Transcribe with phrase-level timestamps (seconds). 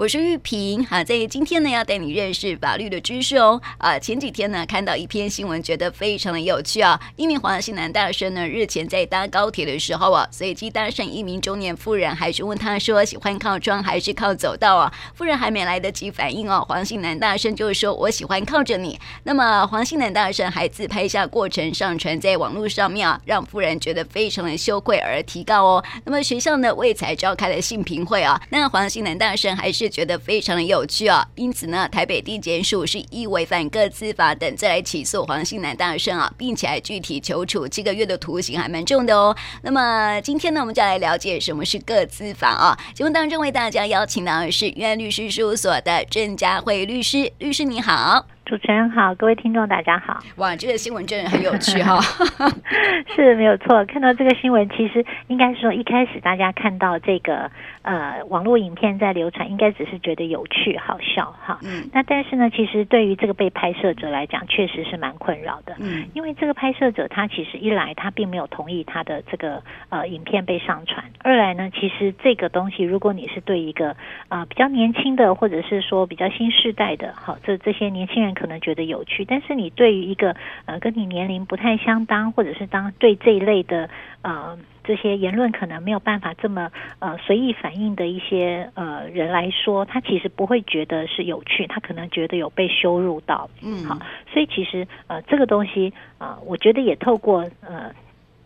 [0.00, 0.82] 我是玉萍。
[0.86, 3.60] 好，在今天呢，要带你认识法律的知识哦。
[3.76, 6.98] 啊，前几天呢，看到一篇新闻，觉得非常的有趣啊。
[7.16, 14.90] 一名黄姓男大生呢，日前在搭高铁的时候啊，随机搭上一名中年妇人，还是问他说喜欢靠窗还是靠走道啊？
[15.14, 25.84] 妇人还没来得及反应哦，黄姓男大生就说：“我喜欢靠着你。”那么黄姓男大生还自拍下过程上传在网络上面啊，让妇人觉得非常的羞愧而提告哦。
[26.06, 29.89] 那么学校呢，为才召开了性平会啊，那黄姓男大生还是。
[29.90, 39.36] 觉得非常的有趣啊，因此呢，台北地检署是依违反各自法等再来起诉黄姓男大生啊，并且还具体求处七个月的徒刑，还蛮重的哦。
[39.62, 42.78] 那么今天呢，我们就来了解什么是各自法啊。
[42.94, 48.26] 节目当中为大家邀请到的是约安律师事务所的郑佳慧律师，律师你好。
[48.46, 50.18] 主持人好，各位听众大家好。
[50.36, 52.52] 哇，这个新闻真的很有趣哈、哦，
[53.14, 53.84] 是没有错。
[53.84, 57.48] 看到这个新闻，其实应该说一开始大家看到这个
[57.82, 61.58] 呃网络影片在流传，应该只是觉得有趣好笑哈。
[61.62, 61.88] 嗯。
[61.92, 65.76] 那但是呢，其实对于这个被拍摄者来讲，确实是蛮困扰的。
[65.78, 66.08] 嗯。
[66.14, 73.90] 因为这个拍摄者他其实一来他并没有同意他的这个呃影片被上传，二来呢，其实这个东西如果你是对一个
[74.28, 78.30] 啊、呃、比较年轻的，或者是说比较新世代的，好这这些年轻人。
[78.40, 80.34] 可能觉得有趣，但是你对于一个
[80.64, 83.90] 呃跟你年龄不太相当，或者是当对这一类的
[84.22, 93.48] 呃这些言论可能没有办法这么呃随意反应的一些呃人来说，他其实不会觉得是有趣，他可能觉得有被羞辱到。
[93.62, 93.98] 嗯，好，
[94.32, 97.92] 所以其实呃这个东西啊、呃，我觉得也透过呃。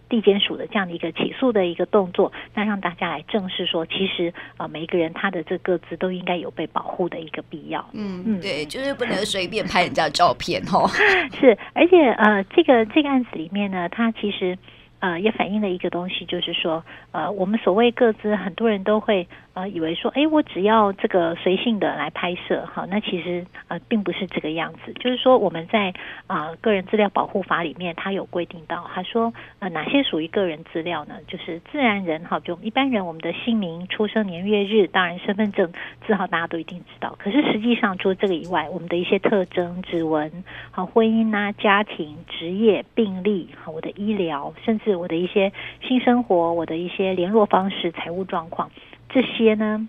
[0.07, 7.85] 地检署的这样的一个起诉的一个动作，那让大家来正视说，其实啊，每一个人他的这个资都应该有被保护的一个必要。
[7.95, 10.87] 嗯嗯，对，就是不能随便拍人家照片哦。
[11.41, 14.57] 是，而且呃，这个这个案子里面呢，他其实
[15.05, 19.29] 呃也反映了一个东西，就是说呃，我们所谓各自，很多人都会。
[19.55, 24.93] 呃，以为说，哎，我只要这个随性的来拍摄，好，那其实呃，并不是这个样子。
[24.95, 25.95] 就是说，我们在
[26.27, 31.15] 啊、个人资料保护法里面，它有规定到，他说呃哪些属于个人资料呢？
[31.29, 35.73] 就是自然人哈，就一般人我们的姓名、出生年月日，当然身份证
[36.05, 37.15] 字号大家都一定知道。
[37.21, 40.43] 可是实际上除了这个以外，我们的一些特征、指纹、
[40.73, 48.69] 好婚姻啊、家庭、职业、病历、好我的医疗，甚至我的一些性生活、我的一些联络方式、财务状况。
[49.15, 49.89] 这些呢，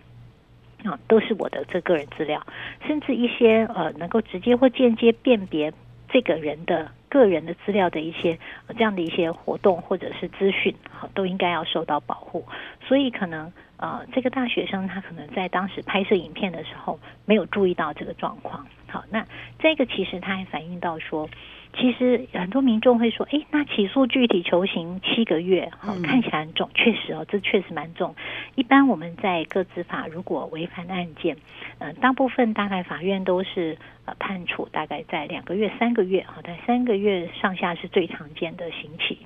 [0.83, 2.45] 啊，都是我的这个人资料，
[2.85, 5.73] 甚至一些呃，能够直接或间接辨别
[6.07, 8.37] 这个人的个人的资料的一些
[8.77, 12.45] 这样的一些活动或者是资讯，好，都应该要受到保护。
[12.87, 18.63] 所以可能呃，这个大学生他可能在当时拍摄影片的时候没有注意到这个状况。
[18.87, 19.25] 好，那
[19.59, 21.29] 这个其实它还反映到说。
[21.77, 28.15] 其实很多民众会说：“哎，那起诉具体求刑七个月，好，看起来很重，确实哦，这确实蛮重。
[28.55, 31.35] 一般我们在个资法如果违反案件，
[31.79, 39.17] 嗯、呃，大部分大概法院都是呃判处大概在两个月、三个月，好，在三个月上下是最常见的刑期。”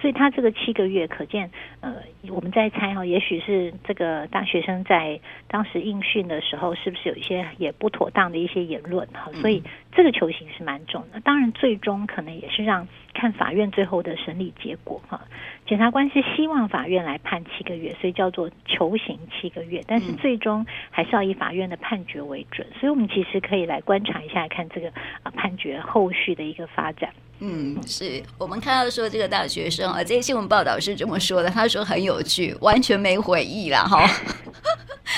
[0.00, 1.50] 所以他这个七个月，可见，
[1.80, 1.94] 呃，
[2.30, 9.30] 我们在猜哈，也许是这个大学生在当时应讯的时候，是不是有一些也不妥当的一些言论哈？
[9.40, 11.20] 所以这个求刑是蛮重的。
[11.20, 15.20] 当然，最终可能也是让看法院最后的审理结果哈。
[15.66, 19.82] 检察官是希望法院来判七个月，所以叫做求刑七个月。
[19.86, 22.66] 但是最终还是要以法院的判决为准。
[22.80, 24.88] 所以我们其实可以来观察一下，看这个
[25.22, 27.10] 啊判决后续的一个发展。
[27.40, 34.10] 嗯，是我们看到说这个大学生啊，这些新闻报道是这么说的，他说很有趣，完全没回忆了哈。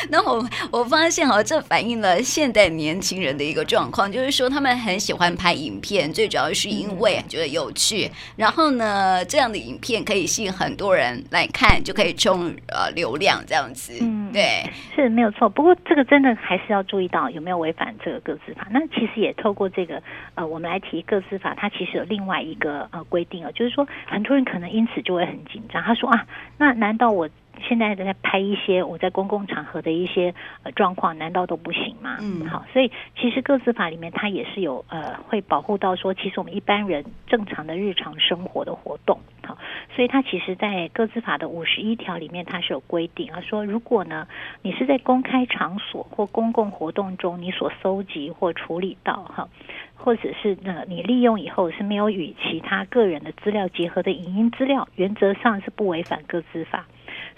[0.09, 8.11] 那我我发现哦，这反映了现代年轻人的一个状况，就是说他们很喜欢拍影片，最主要是因为觉得有趣。
[8.37, 13.93] 然后呢，这样的影片可以吸引很多人来看，就可以冲呃流量这样子。
[14.01, 15.49] 嗯，对，是没有错。
[15.49, 18.67] 不过这个真的还是要注意到有没有违反这个个资法。
[18.71, 20.03] 那其实也透过这个
[20.35, 25.83] 呃，我们来提个资法，它其实有另外一个呃规定啊，就是说很多人可能因此就会很紧张。
[25.83, 27.29] 他说啊，那难道我？
[27.61, 32.17] 现在在拍一些我在公共场合的一些呃状况，难道都不行吗？
[32.21, 39.57] 嗯，好，所以其实个资法里面它也是有呃会保护到说，其实我们一般人正常的日常生活的活动，好，
[39.95, 44.27] 所以它其实在个资法的五十一条里面它是有规定啊，说如果呢
[44.63, 49.49] 你是在公开场所或公共活动中你所搜集或处理到哈，
[49.95, 56.87] 或者是呢你利用以后是没有与其他个人的资料结合的影音资料，原则上是不违反个资法。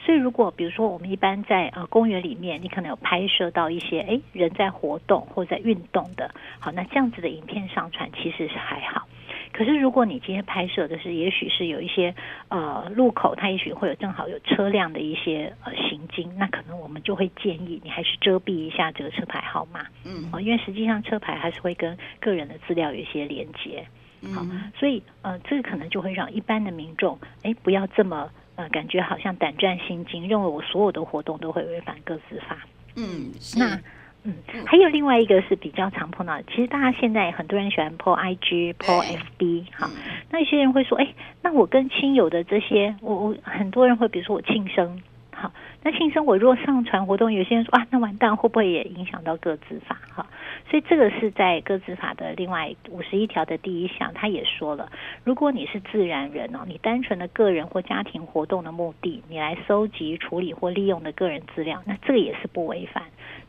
[0.04, 9.06] 所以，如果比如说我们一般在呃公园里面，你可能有拍摄到一些诶人在活动或在运动的，好，那这样子的影片上传其实是还好。
[9.52, 12.14] 可是如果你今天拍摄的是，也许是有一些
[12.48, 23.86] 呃路口，它也许会有正好有车辆的一些呃行经，那可能我们就会建议你还是遮蔽一下这个车牌号码，嗯，哦，因为实际上车牌还是会跟个人的资料有一些连接，
[24.34, 24.42] 好，
[24.74, 32.58] 所以呃这个可能就会让一般的民众哎不要这么呃感觉好像胆战心惊，认为我所有的活动都会违反各自法，
[32.96, 33.78] 嗯，那。
[34.24, 34.32] 嗯，
[34.64, 39.90] 还有另外一个是比较常碰到的，其实大家现在很多人喜欢 po IG、po FB 哈，
[40.30, 41.08] 那有些人会说，哎，
[41.42, 45.02] 那我跟亲友的这些，我我很多人会比如说我庆生，
[45.42, 45.52] 好，
[45.82, 50.24] 那庆生我如果上传活动，有些人说啊，那完蛋会不会也影响到个资法哈？
[50.70, 54.92] 所以这个是在个资法的另外五十一条的第一项，他也说了，
[55.24, 63.02] 如果你是自然人哦，你单纯的个人或家庭活动的目的，你来搜集、处理或利用的个人资料，那这个也是不违反。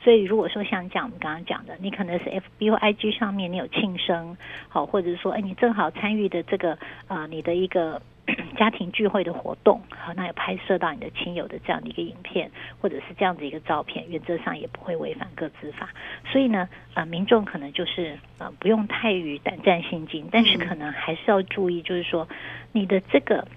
[0.04, 4.36] 所以，如果说像讲我们刚刚讲的，你可能是 FB 或 IG 上面你有庆生，
[4.68, 6.74] 好，或者说，哎，你正好参与的这个
[7.08, 8.02] 啊、呃，你的一个
[8.58, 12.50] 家庭聚会的活动，好，那有拍摄到你的亲友的这样的一个影片，
[12.80, 15.90] 或者是这样子一个照片，原则上也不会违反各自法。
[16.32, 22.28] 所以呢，呃，民众可能就是呃不用太于胆战心惊，但是可能还是要注意，就是说
[22.72, 23.48] 你的这个。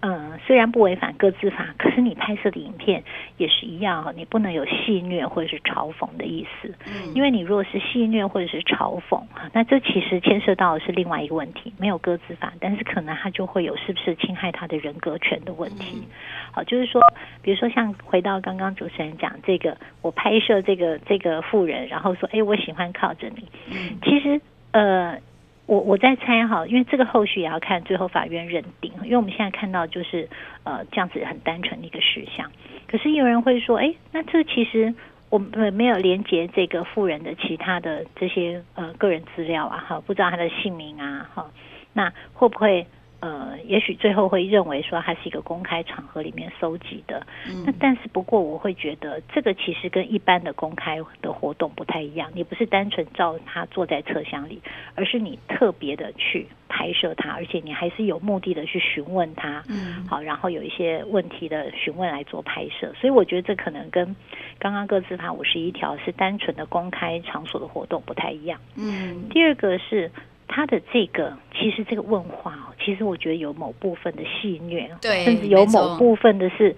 [0.00, 3.02] 嗯，虽然不违反各自法，可是你拍摄的影片
[3.38, 6.74] 也是一样，你不能有戏谑或者是嘲讽的意思。
[6.86, 9.22] 嗯，因为你如果是戏谑或者是嘲讽，
[9.52, 16.06] 那这其实牵涉到的是另外一个问题，没有各自法，但是可能他就会有是不是侵害他的人格权的问题。
[16.52, 17.00] 好，就是说，
[17.42, 23.48] 比如说像回到刚刚主持人讲这个，我拍摄这个这个妇人，然后说，哎，我喜欢靠着你。
[23.70, 24.40] 嗯，其实
[24.72, 25.18] 呃。
[25.66, 30.28] 我我在猜哈，因为这个后续也要看最后法院认定，因为我们现在看到就是
[30.64, 32.50] 呃这样子很单纯的一个事项。
[32.86, 34.94] 可是有人会说，哎，那这其实
[35.28, 41.50] 我们没有连接这个富人的其他的这些呃个人资料啊，哈，不知道他的姓名啊，哈，
[41.92, 42.86] 那会不会？
[43.20, 47.26] 呃，也许最后会认为说它是一个公开场合里面搜集的，
[47.64, 54.60] 那、嗯、但是不过我会觉得这个其实跟一般的公开的活动不太一样，你不是单纯照他坐在车厢里，
[54.94, 64.14] 而是你特别的去拍摄他，而且你还是有目的的去询问他，嗯，好，然后有一些问题的询问来做拍摄，所以我觉得这可能跟
[64.58, 70.10] 刚刚各自法五十一条是单纯的公开场所的活动不太一样，嗯，第二个是。
[70.48, 76.74] 他的这个其实这个问话哦，其实我觉得有某部分的戏谑，对，甚至有某部分的是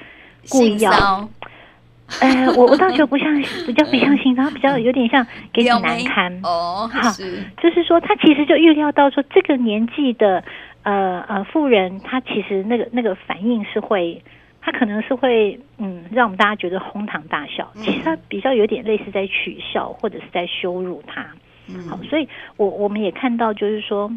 [0.48, 0.90] 故意要。
[2.22, 3.30] 呃，我我倒觉得不像，
[3.68, 6.88] 比较不像性骚，比较有点像给你难堪哦。
[6.90, 7.10] 好，
[7.60, 10.42] 就是说他其实就预料到说这个年纪的
[10.84, 14.22] 呃呃妇人，他其实那个那个反应是会，
[14.62, 17.70] 他可能是会嗯让我们大家觉得哄堂大笑。
[17.74, 21.26] 其实他比较有点类似在取笑或者是在羞辱他。
[21.88, 24.10] 好，所以我我们也看到，就是说，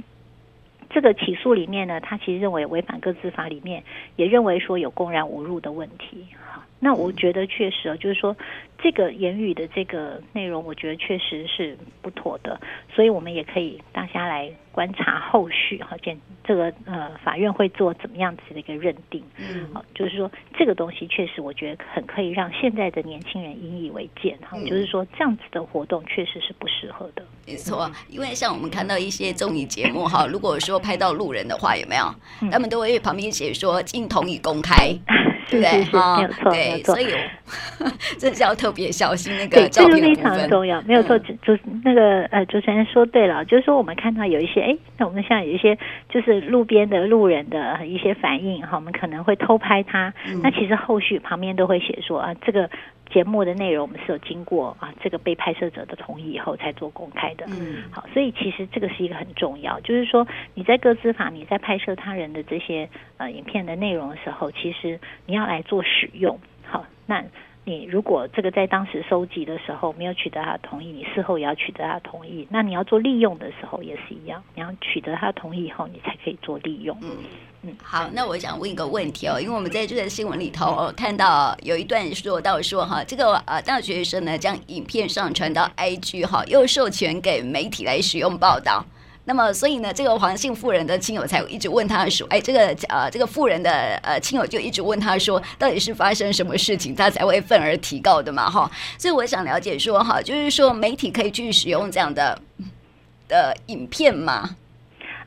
[0.90, 3.84] 这个起诉里面呢，他其实认为违反各自法里面，
[4.16, 6.26] 也认为说有公然侮辱的问题。
[6.52, 8.36] 好，那我觉得确实啊，就是说。
[8.84, 12.60] 这个言语的这个内容，我觉得确实是不妥的，
[12.92, 19.24] 所以我们也可以大家来观察后续哈，见这个呃法院会做怎么样子的一个认定。
[19.38, 27.24] 嗯，好，就是说这个东西确实我觉得很可以让现在的年轻人引以为戒哈，就是说这样子的活动确实是不适合的。
[27.46, 32.12] 没错，因为像我们看到一些综艺节目哈，如果说拍到路人的话，有没有？
[32.50, 34.74] 他们都会旁边写说，经同已公开。
[35.52, 35.84] 对不对？
[35.84, 36.96] 哈，没有错，没有错。
[36.96, 37.08] 所以，
[38.18, 40.00] 这是要特别小心那个照片的。
[40.00, 40.82] 对，这个非常重要。
[40.84, 45.78] 没有错，主主那个呃，主持人说对了，就是说我们看到有一些，哎，那我们像有一些
[46.10, 50.14] 就是路边的路人的一些反应哈，我们可能会偷拍他。
[50.42, 52.70] 那其实后续旁边都会写说啊，这个。
[53.14, 57.46] 节目的内容我们是有经过啊这个被拍摄者的同意以后才做公开的。
[57.50, 66.40] 嗯，好，所以其实这个是一个很重要，就是说你在各自法你在拍摄他人的这些呃影片的内容的时候，其实你要来做使用。
[66.64, 67.24] 好，那
[67.64, 72.48] 你如果这个在当时收集的时候没有取得他的同意，你事后也要取得他的同意。
[72.50, 76.98] 那你要做利用的时候也是一样，你要取得他同意以后，你才可以做利用。
[77.02, 77.10] 嗯。
[77.64, 88.84] 嗯，好，那我想问一个问题哦，因为我们在这个新闻里头、哦、看到有一段说到说哈，这个呃大学生呢将影片上传到 IG 哈，又授权给媒体来使用报道，
[89.26, 93.72] 那么所以呢，这个黄姓妇人的亲友才一直问他说，哎，这个呃这个妇人的
[94.04, 98.70] 呃亲友就一直问他说，到底是发生什么事情，他才会愤而提告的嘛哈？
[98.98, 102.38] 所以我想了解说哈，就是说媒体可以去使用这样的
[103.28, 104.56] 的影片吗？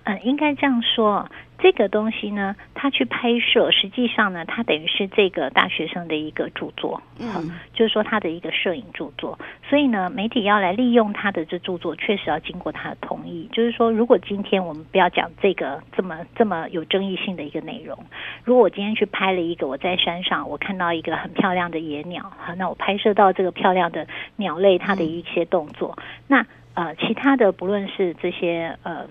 [0.05, 1.27] 嗯，应该这样说。
[1.59, 9.39] 这个东西呢，他去拍摄，实际上呢，他等于是这个大学生的一个著作，嗯，就是说他的一个摄影著作。
[9.69, 13.49] 所以呢，媒体要来利用他的这著作，确实要经过他的同意。
[13.53, 17.99] 就是说，如果今天我们不要讲这个这么这么有争议性的一个内容，
[18.45, 24.07] 如果我今天去拍了一个我在山上，我看到一个很漂亮的野鸟，好，那我拍摄到这个漂亮的
[24.37, 25.97] 鸟类它的一些动作，
[26.27, 26.45] 那
[26.75, 29.07] 呃，其他的不论是这些呃。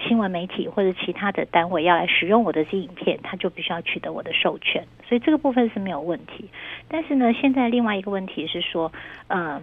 [0.00, 6.48] 新闻媒体或者其他的单位要来使用我的这影片，他就必须要取得我的授权，所以这个部分是没有问题。
[6.88, 8.92] 但是呢，现在另外一个问题是说，
[9.28, 9.60] 呃，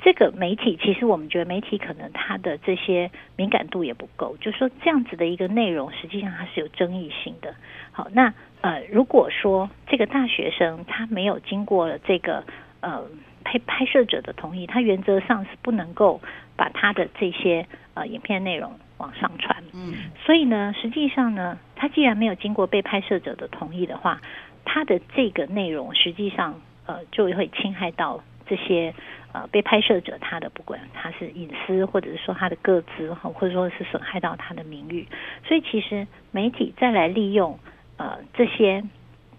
[0.00, 7.54] 这个媒体其实我们觉得媒体可能它的这些敏感度也不够，就是说这样子的一个内容，实际上它是有争议性的。
[7.90, 12.44] 好，那呃，如果说这个大学生他没有经过了这个
[12.80, 13.02] 呃
[13.44, 16.20] 拍拍摄者的同意，他原则上是不能够
[16.56, 18.72] 把他的这些呃影片内容。
[19.02, 19.92] 往上传，嗯，
[20.24, 24.20] 所以呢，实际上呢，他既然没有经过被拍摄者的同意的话，
[24.64, 28.94] 他的这个内容实际上呃就会侵害到这些
[29.32, 35.08] 呃被拍摄者他的不管他是隐私或者是说他的个资哈，或者说是损害到他的名誉，
[35.46, 37.58] 所以其实媒体再来利用
[37.96, 38.84] 呃这些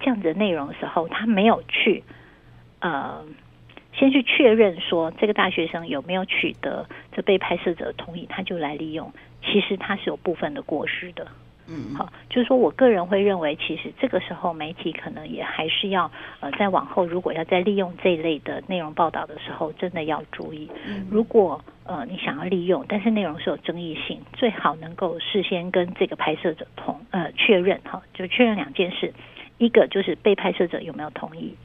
[0.01, 2.03] 这样子的内容的时候，他没有去
[2.81, 3.23] 呃。
[3.95, 9.13] 先去确认说这个大学生有没有取得这被拍摄者的同意，他就来利用，
[9.43, 11.27] 其实它是有部分的过失的。
[11.65, 20.69] 嗯，好，就是说我个人会认为，其实这个时候媒体可能也还是要呃，在往后如果要再利用这一类的内容报道的时候，真的要注意。
[21.09, 29.13] 如果呃你想要利用，但是内容是有争议性，最好能够事先跟这个拍摄者同呃确认哈，就确认两件事，
[29.57, 31.55] 一个就是被拍摄者有没有同意。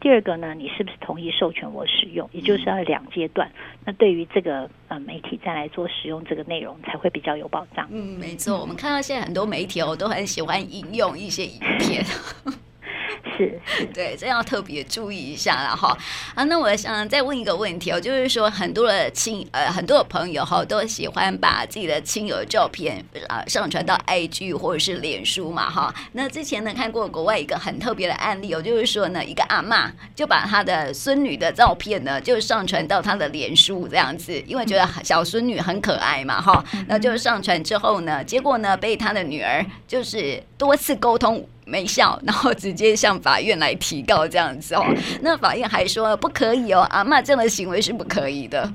[0.00, 2.28] 第二个呢，你是不是同意授权我使用？
[2.32, 3.50] 也就是要两阶段。
[3.84, 7.88] 那对于这个呃媒体再来做使用这个内容，才会比较有保障。
[7.90, 8.60] 嗯，没错。
[8.60, 12.04] 我们看到现在很多媒体哦，都很喜欢引用一些影片。
[13.36, 13.60] 是，
[13.94, 15.96] 对，这要特别注意一下了哈。
[16.34, 25.94] 啊，那我想再问一个问题哦，就是说很多的亲呃很多的朋友哈都喜欢把自己的亲友照片啊上传到 IG 或者是脸书嘛哈。
[26.12, 36.62] 那之前呢看过国外一个很特别的案例哦，就是说呢一个阿嬷就把她的孙女的照片呢就上传到她的脸书这样子，因为觉得小孙女很可爱嘛哈。
[36.86, 41.46] 那就上传之后呢，结果呢被她的女儿就是多次沟通。
[41.68, 44.82] 没效，然后直接向法院来提告这样子哦。
[45.20, 48.72] 那法院还说不可以哦，阿嬷这样的行为是不可以的。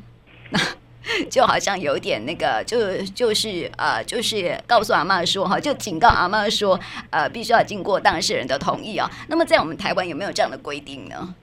[0.52, 0.60] 那
[1.30, 9.12] 就好像有点那个，就就是呃，就是告诉阿嬷说哈，就警告阿嬷说，呃，必须要经过当事人的同意啊、哦。
[9.28, 11.36] 那么在我们台湾有没有这样的规定呢？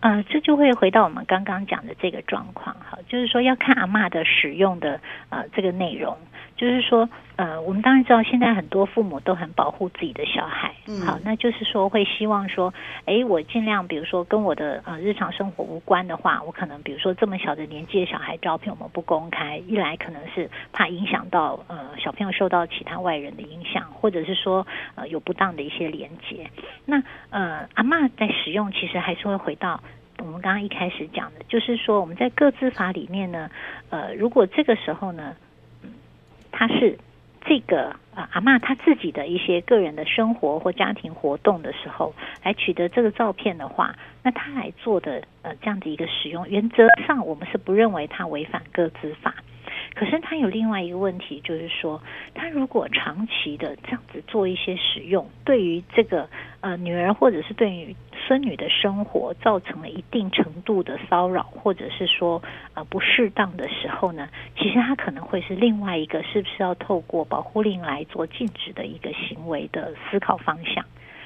[0.00, 5.00] 呃，这就会回到我们刚刚讲的这个状况哈，就是说要看阿嬷的使用的
[5.30, 6.16] 呃这个内容。
[6.58, 12.74] 就是说，呃，我们当然知道，现在很多父母都很保护自己的小孩，嗯，好，那就是说会希望说，
[13.04, 26.50] 哎，我尽量，比如说跟我的呃日常生活无关的话，我可能比如说这么小的年纪的小孩照片我们不公开，一来可能是怕影响到呃小朋友受到其他外人的影响，或者是说呃有不当的一些连接。
[26.84, 27.00] 那
[27.30, 29.80] 呃阿嬷在使用，其实还是会回到
[30.18, 33.48] 我们刚刚一开始讲的，就是说我们在个资法里面呢，
[33.90, 35.36] 呃，如果这个时候呢。
[36.58, 36.98] 他是
[37.46, 42.12] 这个啊阿嬷他自己的一些个人的生活或家庭活动的时候，
[42.42, 49.36] 来取得这个照片的话，那他来做的呃这样的一个使用，原则上我们是不认为他违反个资法。
[49.94, 52.02] 可是他有另外一个问题，就是说，
[52.34, 56.28] 他如果长期的这样子做一些使用，对于这个
[56.60, 57.94] 呃女儿或者是对于
[58.28, 62.42] 孙女的生活造成了一定程度的骚扰，或者是说
[62.74, 70.84] 呃不适当的时候呢，其实他可能会是另外一个是不是要透过保护令来做禁止的一个行为的思考方向。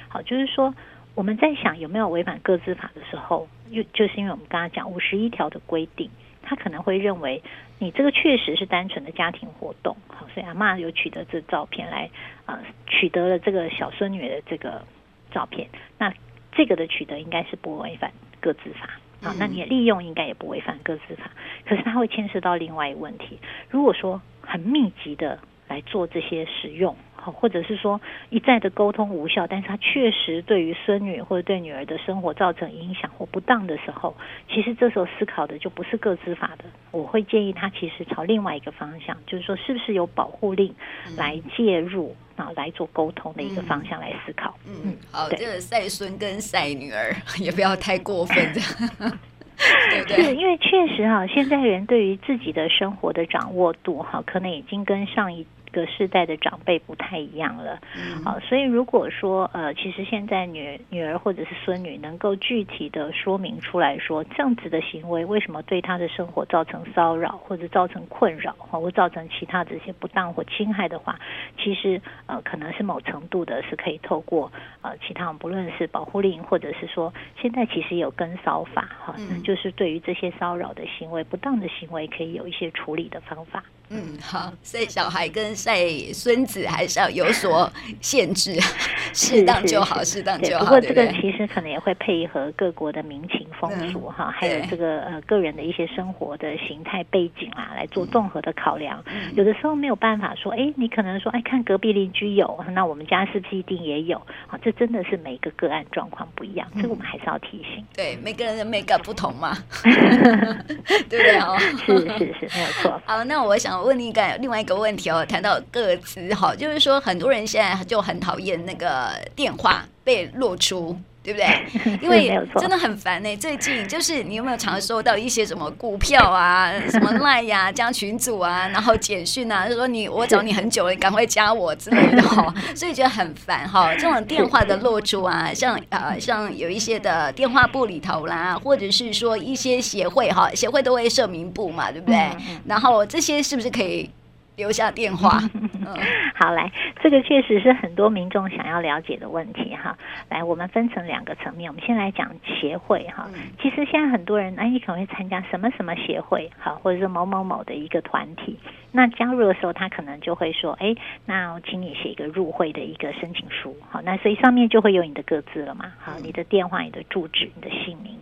[0.08, 0.72] 好，就是说
[1.16, 6.08] 我们在想有没有违反各自法的时候，又就是因为我们刚刚讲五十一条的规定。
[6.44, 7.40] 他可能会认为
[7.78, 12.10] 你这个确实是单纯的家庭活动，好，所以阿嬷有取得这照片来
[12.46, 14.82] 啊、取得了这个小孙女的这个
[15.30, 15.68] 照片，
[15.98, 16.12] 那
[16.52, 18.90] 这个的取得应该是不违反各自法，
[19.22, 21.30] 好，那你的利用应该也不违反各自法，
[21.66, 23.38] 可是它会牵涉到另外一个问题，
[23.70, 26.96] 如果说很密集的来做这些使用。
[27.14, 34.16] 好或者是说一再的沟通无效，但是它确实对于孙女或者对女儿的生活造成影响或不当的时候，
[34.48, 36.64] 其实这时候思考的就不是各自法的。
[36.90, 40.74] 我会建议他其实朝另外一个方向，就是说是不是有保护令
[41.16, 44.54] 来介入啊，来做沟通的一个方向来思考。
[44.66, 50.24] 嗯，嗯好，这个晒孙跟晒女儿也不要太过分，对不对？
[50.24, 57.80] 是因为确实哈，现在人对于自己的生活的掌握度哈，可能已经跟上一个世代的长辈不太一样了。
[58.24, 71.18] 好，所以如果说呃，其实现在女女儿或者是孙女能够具体的说明出来说，这样子的行为为什么对她的生活造成骚扰或者造成困扰，或造成其他这些不当或侵害的话，
[71.58, 74.52] 其实呃可能是某程度的是可以透过
[74.82, 83.64] 呃其他不论是保护令或者是说现在其实有跟骚法哈，就是对于这些骚扰的行为、不当的行为可以有一些处理的方法。
[83.94, 87.70] 嗯，好，晒小孩跟晒孙子还是要有所
[88.00, 88.58] 限制，
[89.12, 90.64] 适当就好，适当就好。
[90.64, 99.04] 不过这个其实可能也会配合各国的民情风俗哈，还有这个呃个人的一些生活的形态背景啊，来做综合的考量。
[99.34, 104.16] 有的时候没有办法说，哎，你可能说，哎，看隔壁邻居有，那我们家是不是一定也有？
[104.46, 107.84] 啊，这真的是每个个案状况不一样，这个我们还是要提醒。
[107.94, 111.38] 对，每个人的美感不同嘛， 对不对？
[111.40, 112.98] 哦，是是是，没有错。
[113.04, 113.81] 好，那我想。
[113.82, 120.96] 问你一个另外一个问题哦，谈到个资哈，就是说很多人现在就很讨厌那个电话被露出。
[121.22, 121.46] 对不对？
[122.02, 123.36] 因为真的很烦呢。
[123.36, 133.94] 最近就是你有没有常收到一些什么股票啊、 什么赖呀、加群组啊，然后简讯啊，就说你我找你很久了，你赶快加我之类的哈， 所以觉得很烦哈。
[133.94, 142.30] 这种电话的露出啊，像呃像有一些的电话簿里头啦，或者是说一些协会哈，协会都会设名簿嘛，对不对？
[142.66, 144.10] 然后这些是不是可以？
[144.56, 145.38] 留下电话。
[145.84, 145.96] 嗯，
[146.34, 146.70] 好，来，
[147.02, 149.96] 这个确实是很多民众想要了解的问题哈。
[150.28, 153.28] 来，我们分成两个层面，我们先来讲协会哈。
[153.60, 158.58] 其实现在很多人，哎，你可能会参加什么什么协会，哈，或者是某某某的一个团体。
[158.92, 160.94] 那加入的时候，他可能就会说，哎，
[161.26, 168.16] 那请你写一个入会的一个申请书，好，那所以上面就会有你的各自了嘛，好，你的电话、你的住址、你的姓名。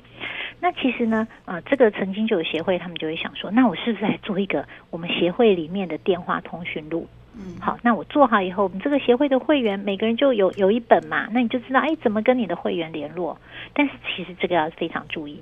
[0.61, 7.09] 那其实呢，呃，这个曾经就有协会，他们就会想说，那我是不是来做一个我们协会里面的电话通讯录？
[7.35, 13.39] 嗯，好，那我做好以后，我们这个协会的会员每个人就有有一本嘛，那你就知道，哎，怎么跟你的会员联络？
[13.73, 15.41] 但是其实这个要非常注意，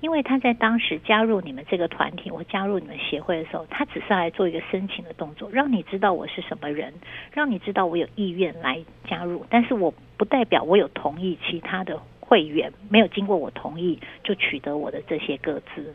[0.00, 6.92] 因为他在当时加入你们这个团体，我加入你们协会的时候，他只是来做一个申请的动作，让你知道我是什么人，
[7.30, 12.00] 让你知道我有意愿来加入，但是我不代表我有同意其他的。
[12.28, 15.94] 会员没有经过我同意就取得我的这些个资，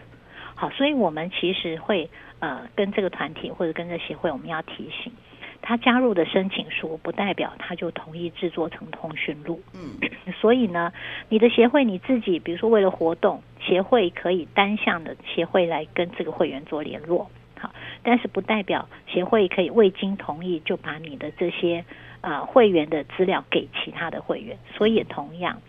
[0.55, 2.09] 好，所以我们其实会
[2.39, 5.13] 呃跟这个团体或者跟这协会，我们要提醒。
[5.61, 9.97] 他加入的申请书不代表他就同意制作成通讯录，嗯，
[10.41, 10.91] 所以呢，
[11.29, 21.85] 你的协会你自己，比如说为了活动，协会可以单向的协会来跟这个会员做联络，好，但是不代表协会可以未经同意就把你的这些
[22.19, 25.61] 呃会员的资料给其他的会员，所以也同样。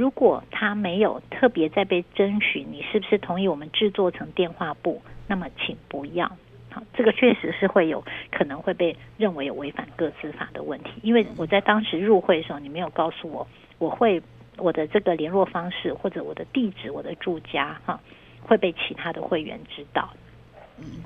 [0.00, 5.02] 如果他没有特别在被征询，你是不是同意我们制作成电话簿？
[5.26, 6.26] 那么请不要。
[6.70, 10.92] 好，这个确实是会有可能会被认为有违反个资法的问题。
[11.02, 14.22] 因为我在当时入会的时候，你没有告诉我，我会
[14.56, 18.00] 我的这个联络方式或者我的地址、我的住家哈，
[18.40, 20.08] 会被其他的会员知道。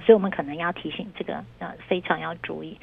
[0.05, 2.79] 所以我们可能要提醒这个呃，非常要注意。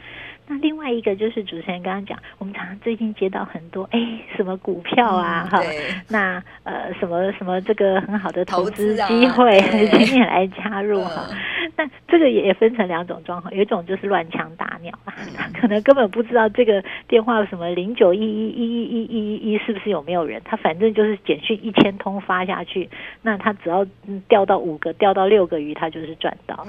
[0.48, 4.00] 那另外一个就是主持人刚刚讲，我们常常最近接到很多哎
[4.36, 9.60] 什么股票啊哈、嗯，那呃什么什么这个很好的投资机会，
[9.92, 11.28] 今天、啊、来加入哈。
[11.76, 14.94] 但这个也分成两种状况，有一种就是乱枪打鸟，
[15.34, 22.90] 他可能根本不知道这个电话什么零九一一一一一一一是不是有没有人，他反正就是简讯一千通发下去，
[23.22, 23.86] 那他只要
[24.28, 26.66] 钓到五个，钓到六个鱼，他就是赚到。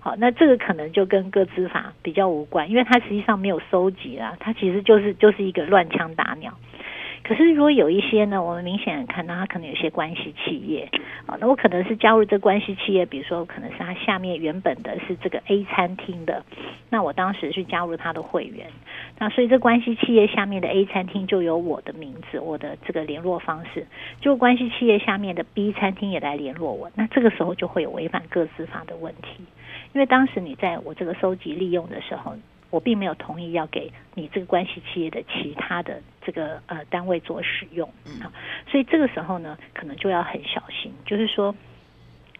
[0.00, 6.52] 好，那这个可能就跟各资法比较无关，因为他实际上没有收集啦，他其实就是就是一个乱枪打鸟。
[7.26, 10.88] 可是如果有一些呢，我们明显看到他可能有些关系企业，
[11.26, 16.44] 啊，那我可能是加入这关系企业，比如说可能是他下面原本的是这个 A 餐厅的，
[16.88, 18.68] 那我当时去加入他的会员，
[19.18, 23.88] 那所以这关系企业下面的 A 餐厅就有我的名字，我的这个联络方式，
[24.20, 29.44] 就关系企业下面的 B 餐厅也来联络我，那这个时候就会有违反个资法的问题。
[29.92, 32.36] 因为当时你在我这个收集利用的时候，
[32.70, 37.88] 我并没有同意要给你这个关系企业的其他的这个呃单位做使用
[38.20, 38.32] 啊，
[38.70, 40.92] 所以这个时候呢，可能就要很小心。
[41.04, 41.54] 就是说，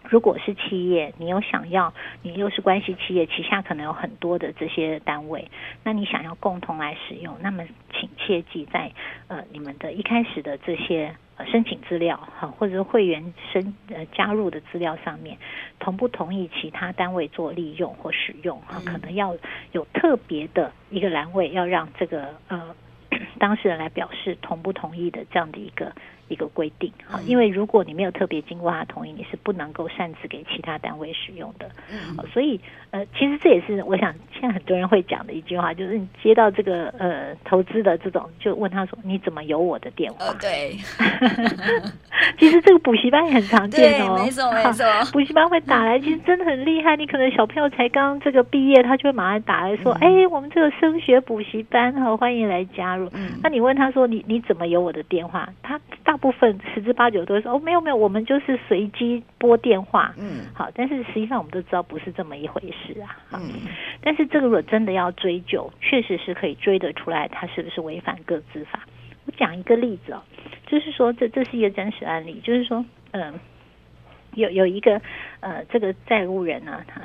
[0.03, 5.51] 如果是企业，你有想要，你又是关系企业，旗下可能有很多的这些单位，
[5.85, 8.93] 那你想要共同来使用，那么请切记在
[9.29, 11.15] 呃你们的一开始的这些。
[11.45, 15.37] 申请资料哈，或者是会员申呃加入的资料上面，
[15.79, 19.37] 同不同意其他单位做利用或使用哈，可能要
[19.73, 22.75] 有特别的一个栏位，要让这个呃
[23.39, 25.93] 当事人来表示同不同意的这样的一个
[26.29, 31.71] 一个规定，好，因为如果你没有特别经过他同意，你是不能够擅自给其他单位使用的。
[31.91, 32.61] 嗯，所以
[32.91, 40.35] 呃，其实这也是我想现在很多人会讲的一句话，就是你接到这个呃投资的这种，就问他说你怎么有我的电话？
[40.41, 40.77] 对，
[42.39, 46.97] 其实这个补习班也很常见哦，没错没错，补习班会打来，其实真的很厉害。
[46.97, 53.09] 你可能小朋友才刚这个毕业，他就会马上打来说，哎、嗯，我们这个升学补习班哈，欢迎来加入。
[53.13, 55.49] 嗯，那你问他说你你怎么有我的电话？
[55.63, 56.16] 他大。
[56.17, 60.15] 大部分十之八九都会说哦，没有没有，我们就是随机拨电话。
[60.17, 63.21] 嗯，好，但是实际上我们都知道不是这么一回事啊。
[63.35, 63.53] 嗯，
[64.01, 68.81] 但是这个如果真的要追究，确实是可以追得出来，他是不是违反个资法？
[69.27, 70.23] 我讲一个例子哦，
[70.67, 73.41] 就是说这这是一个真实案例，就是说，嗯、呃，
[74.37, 74.99] 有有一个
[75.41, 77.03] 呃，这个债务人呢，他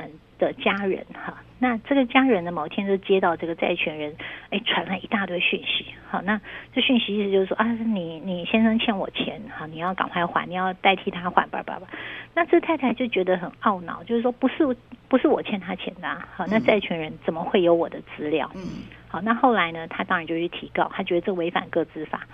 [0.48, 1.42] 的家人哈。
[1.60, 4.16] 那这个家人呢，某一天就接到这个债权人，
[4.50, 5.86] 哎，传来一大堆讯息。
[6.10, 6.42] 好，那
[6.74, 11.88] 这讯息意思就是说啊，你你先生欠我钱，哈，你要赶快还，你要代替他还，吧吧吧。
[12.34, 14.76] 那这太太就觉得很懊恼，就是说不是
[15.08, 18.50] 不是我欠他钱的，啊，好，那债权人怎么会有我的资料？
[18.56, 18.64] 嗯，
[19.08, 22.26] 好，那后来呢，他当然就去提告，他觉得这违反个资法。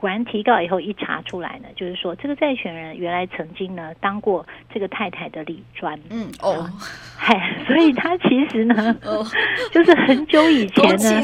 [0.00, 6.66] 果然提告以后一查出来呢，就是说这个债权人原来曾经呢当过这个太太的理专，嗯哦，
[7.18, 9.22] 嗨， 所以他其实呢， 哦，
[9.70, 11.22] 就是很久以前呢，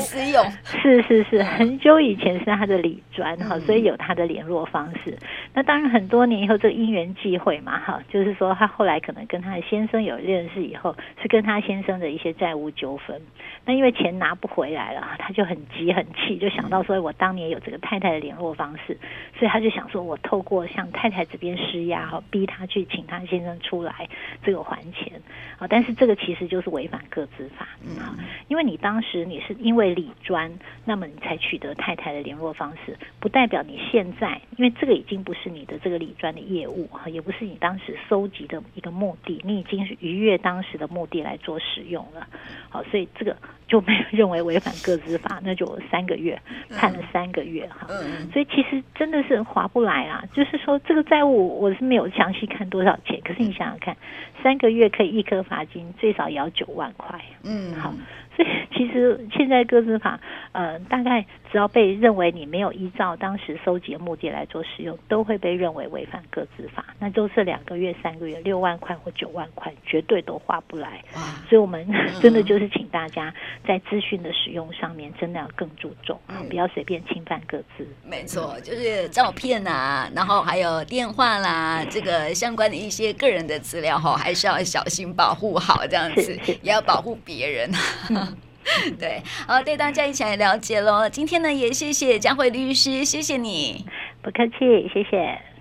[0.83, 5.17] 是是是，很久以前是他的理专哈，所以有他的联络方式。
[5.55, 13.19] 那当然很多年以后，这个因缘际会嘛哈，就是说他后来可能跟他的先生有认识以后，是跟他先生的一些债务纠纷。
[13.65, 18.66] 那因为钱拿不回来了，他就很急很气，就想到说我当年有这个太太的联络方式。
[18.67, 18.99] 方式，
[19.39, 24.09] 所以他就想说，我透过向太太这边施压，哈，逼他去请他先生出来
[24.43, 25.23] 这个还钱，
[25.59, 27.69] 啊，但是这个其实就是违反个资法，
[28.01, 30.51] 啊，因为你当时你是因为理专，
[30.85, 42.27] 那么你才取得太太的联络方式，不代表你现在，因为这个已经不是你的这个理专的业务，哈，也不是你当时收集的一个目的，你已经是逾越当时的目的来做使用了，
[42.69, 43.37] 好，所以这个
[43.69, 47.87] 就没有认为违反个资法，那就三个月判了三个月，哈，
[48.33, 48.47] 所以。
[48.57, 50.25] 其实真的是划不来啊！
[50.33, 53.95] 就是说，这个债务我是没有详细看多少钱，可是你想想看，
[54.43, 57.21] 三个月可以一颗罚金，最少也要九万块。
[57.43, 57.93] 嗯，好。
[58.35, 60.19] 所以其实现在个资法，
[60.53, 61.27] 呃，大概
[61.57, 66.85] 只要被认为你没有依照当时收集的目的来做使用，都会被认为违反个资法。
[66.99, 71.03] 那都是两个月、三个月、六万块或九万块，绝对都划不来。
[71.49, 71.89] 所以，我们
[72.21, 73.33] 真的就是请大家
[73.67, 77.89] 在资讯的使用上面，真的要更注重，不要随便侵犯个资。
[78.05, 87.71] 没错，就是照片啊，然后还有电话啦，这个相关的一些个人的资料哈，还是要小心保护好，这样子也要保护别人。
[88.99, 91.09] 对，好，对大家一起来了解喽。
[91.09, 93.85] 今天呢，也谢谢佳慧律师，谢谢你，
[94.23, 95.56] 不客气，谢谢。